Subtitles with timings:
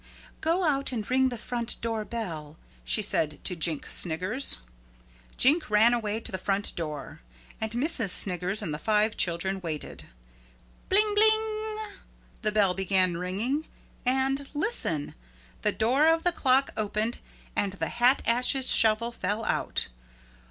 [0.41, 4.57] Go out and ring the front door bell," she said to Jink Sniggers.
[5.37, 7.21] Jink ran away to the front door.
[7.61, 10.05] And Missus Sniggers and the five children waited.
[10.89, 11.77] Bling bling
[12.41, 13.67] the bell began ringing
[14.03, 15.13] and listen
[15.61, 17.19] the door of the clock opened
[17.55, 19.87] and the hat ashes shovel fell out.